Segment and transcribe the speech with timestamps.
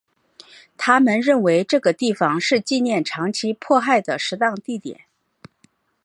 [0.77, 5.01] 他们认为这个地方是纪念长期迫害的适当地点。